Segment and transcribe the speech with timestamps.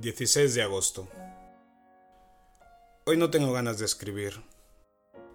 [0.00, 1.10] 16 de agosto.
[3.04, 4.42] Hoy no tengo ganas de escribir.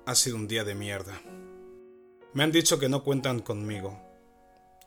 [0.07, 1.21] Ha sido un día de mierda.
[2.34, 4.01] Me han dicho que no cuentan conmigo.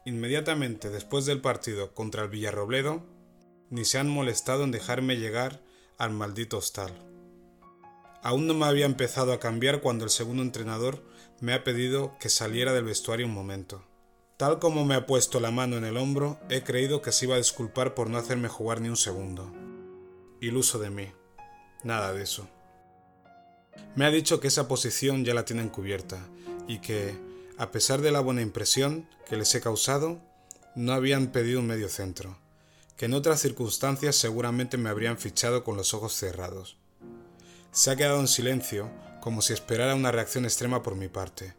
[0.05, 3.05] Inmediatamente después del partido contra el Villarrobledo,
[3.71, 5.63] ni se han molestado en dejarme llegar
[5.97, 6.93] al maldito hostal.
[8.25, 11.05] Aún no me había empezado a cambiar cuando el segundo entrenador
[11.39, 13.85] me ha pedido que saliera del vestuario un momento.
[14.39, 17.37] Tal como me ha puesto la mano en el hombro, he creído que se iba
[17.37, 19.53] a disculpar por no hacerme jugar ni un segundo.
[20.41, 21.13] Iluso de mí.
[21.85, 22.49] Nada de eso.
[23.95, 26.19] Me ha dicho que esa posición ya la tienen cubierta
[26.67, 27.17] y que,
[27.57, 30.21] a pesar de la buena impresión que les he causado,
[30.75, 32.39] no habían pedido un medio centro,
[32.97, 36.77] que en otras circunstancias seguramente me habrían fichado con los ojos cerrados.
[37.73, 41.55] Se ha quedado en silencio, como si esperara una reacción extrema por mi parte.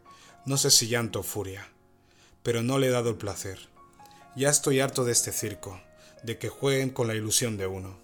[0.46, 1.68] No sé si llanto o furia
[2.42, 3.58] pero no le he dado el placer.
[4.36, 5.80] Ya estoy harto de este circo,
[6.22, 7.98] de que jueguen con la ilusión de uno.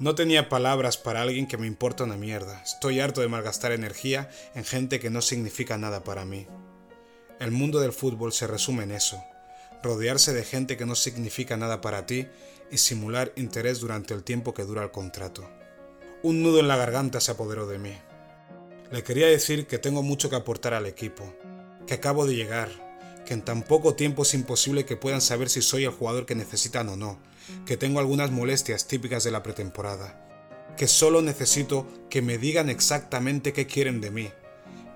[0.00, 2.62] No tenía palabras para alguien que me importa una mierda.
[2.64, 6.46] Estoy harto de malgastar energía en gente que no significa nada para mí.
[7.38, 9.22] El mundo del fútbol se resume en eso,
[9.82, 12.28] rodearse de gente que no significa nada para ti
[12.70, 15.46] y simular interés durante el tiempo que dura el contrato.
[16.22, 17.92] Un nudo en la garganta se apoderó de mí.
[18.90, 21.30] Le quería decir que tengo mucho que aportar al equipo,
[21.86, 22.70] que acabo de llegar,
[23.30, 26.34] que en tan poco tiempo es imposible que puedan saber si soy el jugador que
[26.34, 27.20] necesitan o no,
[27.64, 30.26] que tengo algunas molestias típicas de la pretemporada,
[30.76, 34.32] que solo necesito que me digan exactamente qué quieren de mí,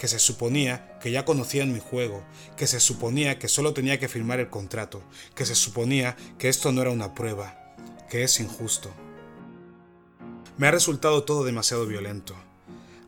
[0.00, 2.24] que se suponía que ya conocían mi juego,
[2.56, 5.00] que se suponía que solo tenía que firmar el contrato,
[5.36, 7.76] que se suponía que esto no era una prueba,
[8.10, 8.90] que es injusto.
[10.58, 12.34] Me ha resultado todo demasiado violento.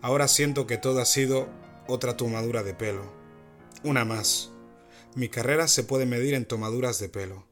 [0.03, 1.49] Ahora siento que todo ha sido
[1.89, 3.13] otra tomadura de pelo.
[3.83, 4.53] Una más.
[5.17, 7.47] Mi carrera se puede medir en tomaduras de pelo,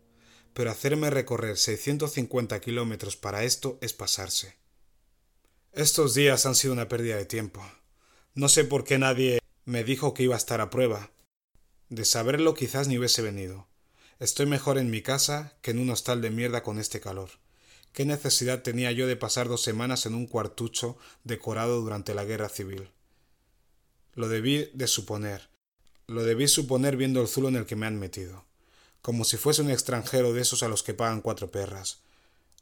[0.53, 4.59] pero hacerme recorrer 650 kilómetros para esto es pasarse.
[5.73, 7.65] Estos días han sido una pérdida de tiempo.
[8.35, 11.11] No sé por qué nadie me dijo que iba a estar a prueba.
[11.89, 13.67] De saberlo quizás ni hubiese venido.
[14.19, 17.31] Estoy mejor en mi casa que en un hostal de mierda con este calor.
[17.95, 22.51] ¿Qué necesidad tenía yo de pasar dos semanas en un cuartucho decorado durante la guerra
[22.51, 22.91] civil?
[24.13, 25.49] Lo debí de suponer,
[26.07, 28.45] lo debí suponer viendo el zulo en el que me han metido,
[29.03, 32.01] como si fuese un extranjero de esos a los que pagan cuatro perras.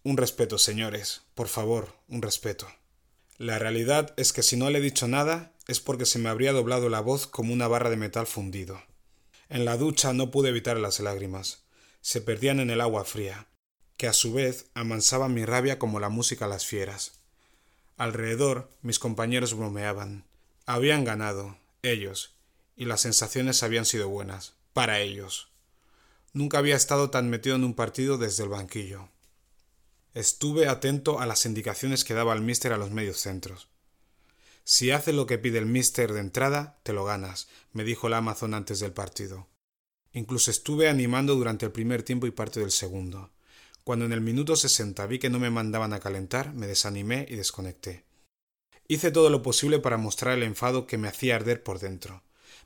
[0.04, 2.68] Un respeto, señores, por favor, un respeto.
[3.38, 6.52] La realidad es que si no le he dicho nada es porque se me habría
[6.52, 8.82] doblado la voz como una barra de metal fundido.
[9.48, 11.64] En la ducha no pude evitar las lágrimas.
[12.00, 13.48] Se perdían en el agua fría,
[13.96, 17.20] que a su vez amansaba mi rabia como la música a las fieras.
[17.96, 20.24] Alrededor mis compañeros bromeaban.
[20.66, 22.34] Habían ganado, ellos,
[22.76, 25.50] y las sensaciones habían sido buenas, para ellos.
[26.32, 29.08] Nunca había estado tan metido en un partido desde el banquillo.
[30.14, 33.68] Estuve atento a las indicaciones que daba el míster a los medios centros.
[34.64, 38.14] Si haces lo que pide el míster de entrada, te lo ganas, me dijo el
[38.14, 39.48] Amazon antes del partido.
[40.12, 43.30] Incluso estuve animando durante el primer tiempo y parte del segundo.
[43.84, 47.36] Cuando en el minuto sesenta vi que no me mandaban a calentar, me desanimé y
[47.36, 48.04] desconecté.
[48.86, 52.22] Hice todo lo posible para mostrar el enfado que me hacía arder por dentro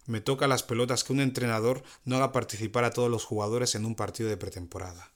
[0.06, 3.84] me toca las pelotas que un entrenador no haga participar a todos los jugadores en
[3.84, 5.12] un partido de pretemporada.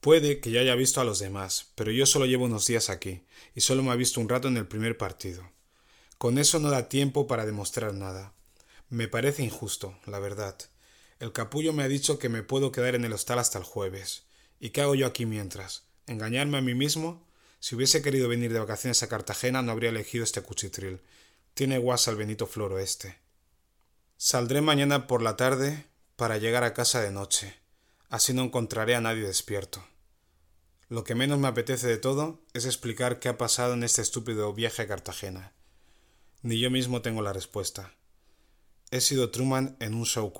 [0.00, 3.24] Puede que ya haya visto a los demás, pero yo solo llevo unos días aquí,
[3.54, 5.50] y solo me ha visto un rato en el primer partido.
[6.18, 8.34] Con eso no da tiempo para demostrar nada.
[8.88, 10.56] Me parece injusto, la verdad.
[11.20, 14.24] El capullo me ha dicho que me puedo quedar en el hostal hasta el jueves.
[14.60, 15.84] ¿Y qué hago yo aquí mientras?
[16.06, 17.26] ¿Engañarme a mí mismo?
[17.60, 21.00] Si hubiese querido venir de vacaciones a Cartagena no habría elegido este cuchitril.
[21.54, 23.23] Tiene guasa el Benito Floro este.
[24.16, 25.86] Saldré mañana por la tarde
[26.16, 27.54] para llegar a casa de noche.
[28.08, 29.84] Así no encontraré a nadie despierto.
[30.88, 34.52] Lo que menos me apetece de todo es explicar qué ha pasado en este estúpido
[34.54, 35.52] viaje a Cartagena.
[36.42, 37.92] Ni yo mismo tengo la respuesta.
[38.90, 40.32] He sido Truman en un show.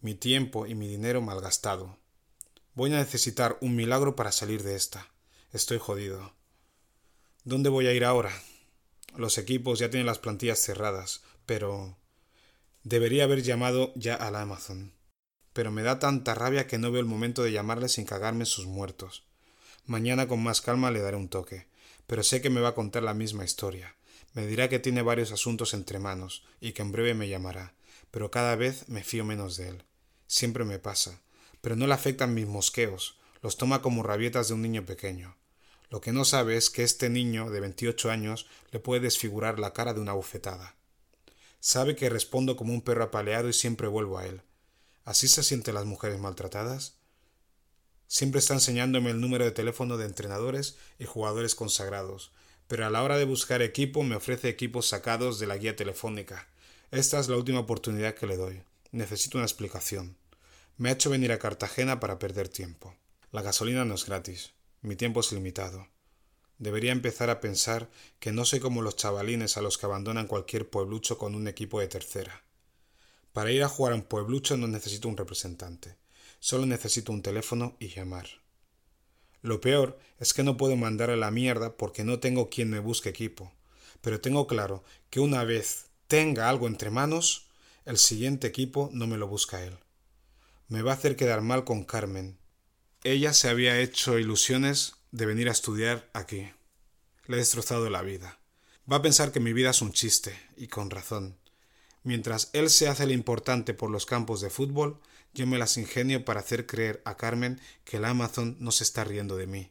[0.00, 1.98] Mi tiempo y mi dinero malgastado.
[2.74, 5.08] Voy a necesitar un milagro para salir de esta.
[5.52, 6.34] Estoy jodido.
[7.44, 8.32] ¿Dónde voy a ir ahora?
[9.16, 11.96] Los equipos ya tienen las plantillas cerradas, pero
[12.88, 14.92] Debería haber llamado ya al Amazon.
[15.52, 18.66] Pero me da tanta rabia que no veo el momento de llamarle sin cagarme sus
[18.66, 19.24] muertos.
[19.86, 21.66] Mañana con más calma le daré un toque,
[22.06, 23.96] pero sé que me va a contar la misma historia.
[24.34, 27.74] Me dirá que tiene varios asuntos entre manos y que en breve me llamará,
[28.12, 29.82] pero cada vez me fío menos de él.
[30.28, 31.22] Siempre me pasa,
[31.62, 35.36] pero no le afectan mis mosqueos, los toma como rabietas de un niño pequeño.
[35.90, 39.72] Lo que no sabe es que este niño de veintiocho años le puede desfigurar la
[39.72, 40.76] cara de una bufetada.
[41.66, 44.40] Sabe que respondo como un perro apaleado y siempre vuelvo a él.
[45.04, 46.94] ¿Así se sienten las mujeres maltratadas?
[48.06, 52.30] Siempre está enseñándome el número de teléfono de entrenadores y jugadores consagrados,
[52.68, 56.46] pero a la hora de buscar equipo me ofrece equipos sacados de la guía telefónica.
[56.92, 58.62] Esta es la última oportunidad que le doy.
[58.92, 60.16] Necesito una explicación.
[60.76, 62.94] Me ha hecho venir a Cartagena para perder tiempo.
[63.32, 64.52] La gasolina no es gratis.
[64.82, 65.88] Mi tiempo es limitado.
[66.58, 70.68] Debería empezar a pensar que no soy como los chavalines a los que abandonan cualquier
[70.70, 72.44] pueblucho con un equipo de tercera.
[73.32, 75.96] Para ir a jugar a un pueblucho no necesito un representante.
[76.40, 78.26] Solo necesito un teléfono y llamar.
[79.42, 82.78] Lo peor es que no puedo mandar a la mierda porque no tengo quien me
[82.78, 83.52] busque equipo,
[84.00, 87.46] pero tengo claro que una vez tenga algo entre manos,
[87.84, 89.76] el siguiente equipo no me lo busca él.
[90.68, 92.38] Me va a hacer quedar mal con Carmen.
[93.04, 96.46] Ella se había hecho ilusiones de venir a estudiar aquí.
[97.26, 98.38] Le he destrozado la vida.
[98.90, 101.38] Va a pensar que mi vida es un chiste, y con razón.
[102.02, 105.00] Mientras él se hace el importante por los campos de fútbol,
[105.32, 109.04] yo me las ingenio para hacer creer a Carmen que el Amazon no se está
[109.04, 109.70] riendo de mí.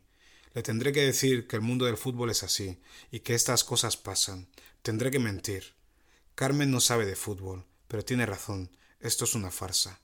[0.56, 2.80] Le tendré que decir que el mundo del fútbol es así
[3.12, 4.48] y que estas cosas pasan.
[4.82, 5.76] Tendré que mentir.
[6.34, 8.76] Carmen no sabe de fútbol, pero tiene razón.
[9.00, 10.02] Esto es una farsa.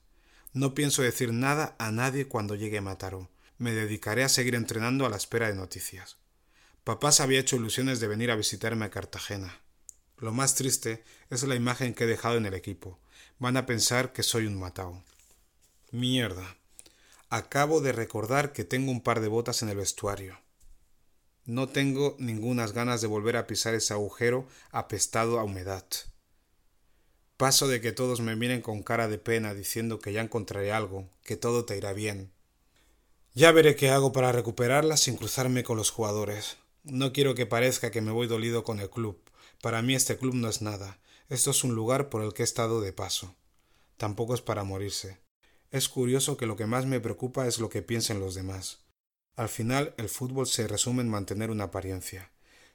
[0.52, 3.28] No pienso decir nada a nadie cuando llegue a Mataró.
[3.62, 6.16] Me dedicaré a seguir entrenando a la espera de noticias.
[6.82, 9.60] Papá se había hecho ilusiones de venir a visitarme a Cartagena.
[10.18, 12.98] Lo más triste es la imagen que he dejado en el equipo.
[13.38, 15.04] Van a pensar que soy un matao.
[15.92, 16.56] Mierda.
[17.28, 20.40] Acabo de recordar que tengo un par de botas en el vestuario.
[21.44, 25.86] No tengo ningunas ganas de volver a pisar ese agujero apestado a humedad.
[27.36, 31.08] Paso de que todos me miren con cara de pena diciendo que ya encontraré algo,
[31.22, 32.31] que todo te irá bien.
[33.34, 36.58] Ya veré qué hago para recuperarla sin cruzarme con los jugadores.
[36.84, 39.18] No quiero que parezca que me voy dolido con el club.
[39.62, 40.98] Para mí este club no es nada.
[41.30, 43.34] Esto es un lugar por el que he estado de paso.
[43.96, 45.18] Tampoco es para morirse.
[45.70, 48.80] Es curioso que lo que más me preocupa es lo que piensen los demás.
[49.34, 52.30] Al final, el fútbol se resume en mantener una apariencia.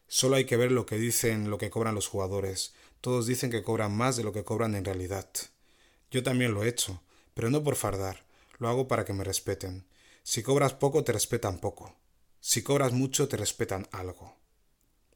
[0.07, 2.73] Solo hay que ver lo que dicen, lo que cobran los jugadores.
[3.01, 5.29] Todos dicen que cobran más de lo que cobran en realidad.
[6.09, 7.03] Yo también lo he hecho,
[7.35, 8.25] pero no por fardar,
[8.57, 9.85] lo hago para que me respeten.
[10.29, 11.95] Si cobras poco, te respetan poco.
[12.41, 14.35] Si cobras mucho, te respetan algo.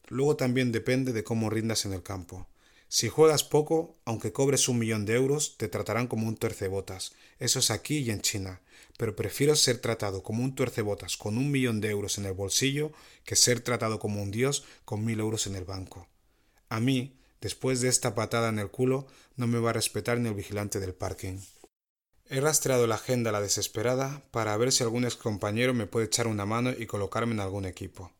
[0.07, 2.47] Luego también depende de cómo rindas en el campo.
[2.87, 7.11] Si juegas poco, aunque cobres un millón de euros, te tratarán como un tuercebotas.
[7.39, 8.61] Eso es aquí y en China.
[8.95, 12.93] Pero prefiero ser tratado como un tuercebotas con un millón de euros en el bolsillo
[13.25, 16.07] que ser tratado como un dios con mil euros en el banco.
[16.69, 20.29] A mí, después de esta patada en el culo, no me va a respetar ni
[20.29, 21.39] el vigilante del parking.
[22.33, 26.27] He rastreado la agenda a la desesperada para ver si algún excompañero me puede echar
[26.27, 28.13] una mano y colocarme en algún equipo.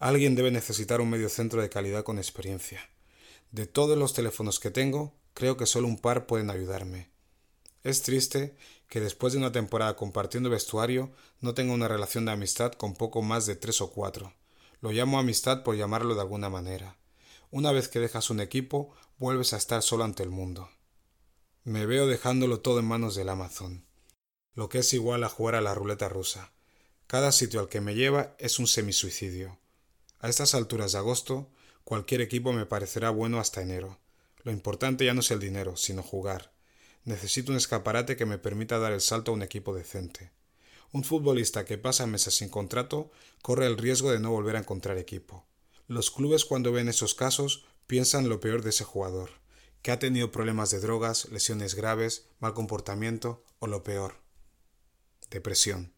[0.00, 2.80] Alguien debe necesitar un medio centro de calidad con experiencia.
[3.52, 7.10] De todos los teléfonos que tengo, creo que solo un par pueden ayudarme.
[7.84, 8.56] Es triste
[8.88, 13.22] que después de una temporada compartiendo vestuario no tenga una relación de amistad con poco
[13.22, 14.34] más de tres o cuatro.
[14.80, 16.96] Lo llamo amistad por llamarlo de alguna manera.
[17.52, 20.68] Una vez que dejas un equipo, vuelves a estar solo ante el mundo.
[21.64, 23.86] Me veo dejándolo todo en manos del Amazon,
[24.54, 26.52] lo que es igual a jugar a la ruleta rusa.
[27.06, 29.58] Cada sitio al que me lleva es un semisuicidio.
[30.18, 31.50] A estas alturas de agosto
[31.84, 33.98] Cualquier equipo me parecerá bueno hasta enero.
[34.44, 36.52] Lo importante ya no es el dinero, sino jugar.
[37.04, 40.30] Necesito un escaparate que me permita dar el salto a un equipo decente.
[40.92, 43.10] Un futbolista que pasa meses sin contrato
[43.42, 45.46] corre el riesgo de no volver a encontrar equipo.
[45.88, 49.30] Los clubes cuando ven esos casos piensan lo peor de ese jugador,
[49.82, 54.14] que ha tenido problemas de drogas, lesiones graves, mal comportamiento o lo peor,
[55.30, 55.92] depresión.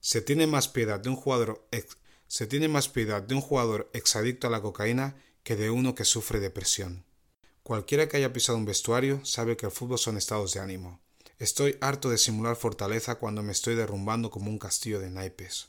[0.00, 1.66] Se tiene más piedad de un jugador
[2.26, 6.04] se tiene más piedad de un jugador exadicto a la cocaína que de uno que
[6.04, 7.04] sufre depresión.
[7.62, 11.00] Cualquiera que haya pisado un vestuario sabe que el fútbol son estados de ánimo.
[11.38, 15.68] Estoy harto de simular fortaleza cuando me estoy derrumbando como un castillo de naipes.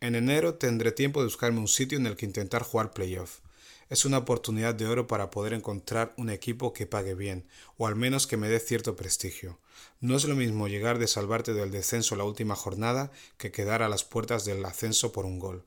[0.00, 3.40] En enero tendré tiempo de buscarme un sitio en el que intentar jugar playoff.
[3.88, 7.96] Es una oportunidad de oro para poder encontrar un equipo que pague bien, o al
[7.96, 9.58] menos que me dé cierto prestigio.
[10.00, 13.88] No es lo mismo llegar de salvarte del descenso la última jornada que quedar a
[13.88, 15.66] las puertas del ascenso por un gol.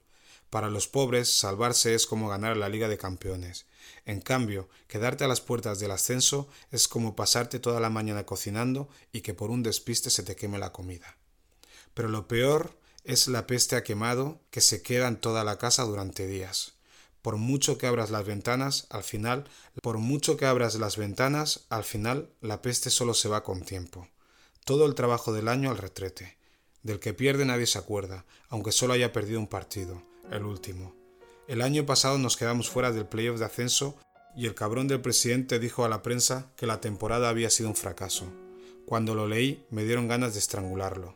[0.50, 3.66] Para los pobres, salvarse es como ganar la Liga de Campeones.
[4.06, 8.88] En cambio, quedarte a las puertas del ascenso es como pasarte toda la mañana cocinando
[9.12, 11.18] y que por un despiste se te queme la comida.
[11.94, 15.84] Pero lo peor es la peste a quemado que se queda en toda la casa
[15.84, 16.77] durante días.
[17.28, 19.44] Por mucho que abras las ventanas, al final,
[19.82, 24.08] por mucho que abras las ventanas, al final la peste solo se va con tiempo.
[24.64, 26.38] Todo el trabajo del año al retrete.
[26.84, 30.96] Del que pierde nadie se acuerda, aunque solo haya perdido un partido, el último.
[31.50, 33.98] El año pasado nos quedamos fuera del playoff de ascenso
[34.34, 37.76] y el cabrón del presidente dijo a la prensa que la temporada había sido un
[37.76, 38.32] fracaso.
[38.86, 41.14] Cuando lo leí me dieron ganas de estrangularlo.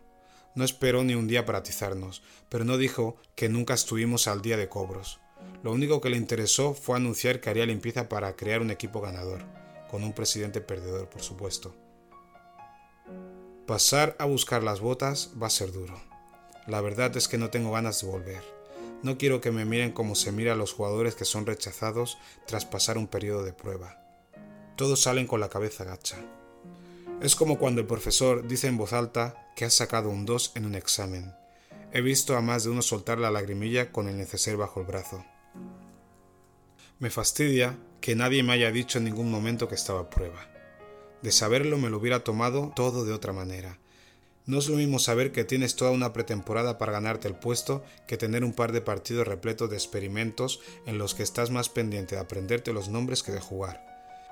[0.55, 4.57] No esperó ni un día para atizarnos, pero no dijo que nunca estuvimos al día
[4.57, 5.21] de cobros.
[5.63, 9.43] Lo único que le interesó fue anunciar que haría limpieza para crear un equipo ganador,
[9.89, 11.75] con un presidente perdedor, por supuesto.
[13.67, 16.01] Pasar a buscar las botas va a ser duro.
[16.67, 18.43] La verdad es que no tengo ganas de volver.
[19.03, 22.65] No quiero que me miren como se mira a los jugadores que son rechazados tras
[22.65, 24.03] pasar un periodo de prueba.
[24.75, 26.17] Todos salen con la cabeza gacha.
[27.21, 30.65] Es como cuando el profesor dice en voz alta que ha sacado un 2 en
[30.65, 31.33] un examen.
[31.93, 35.23] He visto a más de uno soltar la lagrimilla con el neceser bajo el brazo.
[37.01, 40.47] Me fastidia que nadie me haya dicho en ningún momento que estaba a prueba.
[41.23, 43.79] De saberlo me lo hubiera tomado todo de otra manera.
[44.45, 48.17] No es lo mismo saber que tienes toda una pretemporada para ganarte el puesto que
[48.17, 52.21] tener un par de partidos repletos de experimentos en los que estás más pendiente de
[52.21, 53.83] aprenderte los nombres que de jugar.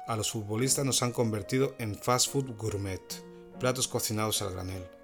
[0.08, 3.02] A los futbolistas nos han convertido en fast food gourmet,
[3.60, 4.99] platos cocinados al granel.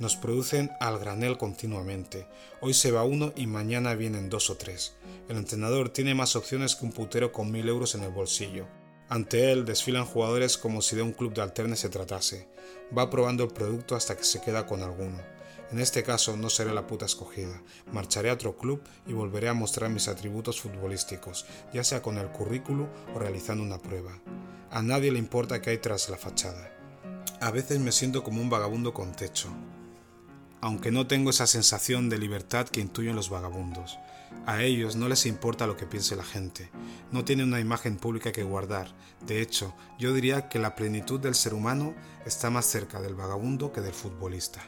[0.00, 2.26] Nos producen al granel continuamente.
[2.62, 4.94] Hoy se va uno y mañana vienen dos o tres.
[5.28, 8.66] El entrenador tiene más opciones que un putero con mil euros en el bolsillo.
[9.10, 12.48] Ante él desfilan jugadores como si de un club de alterne se tratase.
[12.96, 15.18] Va probando el producto hasta que se queda con alguno.
[15.70, 17.60] En este caso no seré la puta escogida.
[17.92, 22.28] Marcharé a otro club y volveré a mostrar mis atributos futbolísticos, ya sea con el
[22.28, 24.18] currículo o realizando una prueba.
[24.70, 26.74] A nadie le importa qué hay tras la fachada.
[27.42, 29.48] A veces me siento como un vagabundo con techo,
[30.60, 33.98] aunque no tengo esa sensación de libertad que intuyen los vagabundos.
[34.46, 36.70] A ellos no les importa lo que piense la gente,
[37.10, 38.94] no tienen una imagen pública que guardar.
[39.26, 43.72] De hecho, yo diría que la plenitud del ser humano está más cerca del vagabundo
[43.72, 44.62] que del futbolista.